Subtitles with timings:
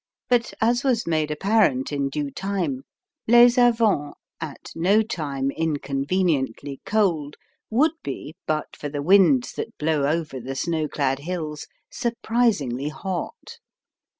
[0.29, 2.85] But, as was made apparent in due time,
[3.27, 7.35] Les Avants, at no time inconveniently cold,
[7.69, 13.59] would be, but for the winds that blow over the snow clad hills surprisingly hot.